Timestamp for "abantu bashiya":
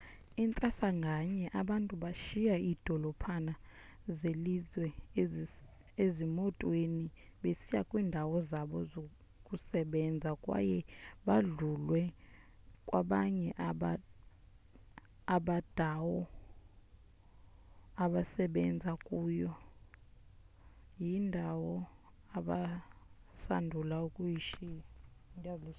1.61-2.55